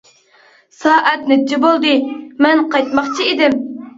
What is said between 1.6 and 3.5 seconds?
بولدى؟ مەن قايتماقچى